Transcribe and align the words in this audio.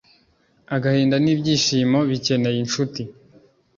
agahinda 0.75 1.15
n'ibyishimo 1.23 1.99
bikeneye 2.09 2.57
inshuti 2.63 3.01